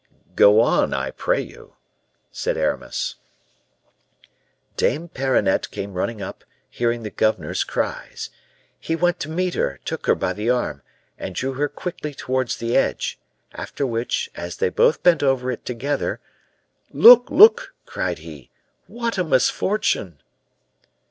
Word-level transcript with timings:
"Go 0.35 0.61
on, 0.61 0.95
I 0.95 1.11
pray 1.11 1.41
you," 1.41 1.75
said 2.31 2.57
Aramis. 2.57 3.17
"Dame 4.75 5.07
Perronnette 5.09 5.69
came 5.69 5.93
running 5.93 6.23
up, 6.23 6.43
hearing 6.71 7.03
the 7.03 7.11
governor's 7.11 7.63
cries. 7.63 8.31
He 8.79 8.95
went 8.95 9.19
to 9.19 9.29
meet 9.29 9.53
her, 9.53 9.79
took 9.85 10.07
her 10.07 10.15
by 10.15 10.33
the 10.33 10.49
arm, 10.49 10.81
and 11.19 11.35
drew 11.35 11.53
her 11.53 11.69
quickly 11.69 12.15
towards 12.15 12.57
the 12.57 12.75
edge; 12.75 13.19
after 13.51 13.85
which, 13.85 14.27
as 14.33 14.57
they 14.57 14.69
both 14.69 15.03
bent 15.03 15.21
over 15.21 15.51
it 15.51 15.65
together, 15.65 16.19
'Look, 16.89 17.29
look,' 17.29 17.75
cried 17.85 18.17
he, 18.25 18.49
'what 18.87 19.19
a 19.19 19.23
misfortune! 19.23 20.17